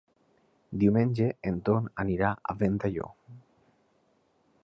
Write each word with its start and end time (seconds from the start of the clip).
Diumenge 0.83 1.27
en 1.51 1.59
Ton 1.67 1.91
anirà 2.05 2.31
a 2.53 2.57
Ventalló. 2.63 3.09